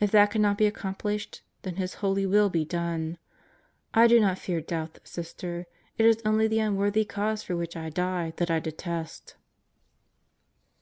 [0.00, 3.18] If that cannot be accomplished, then His holy will be done!
[3.92, 5.66] I do not fear death, Sister;
[5.98, 9.36] it is only the unworthy cause for which I die, that I detest.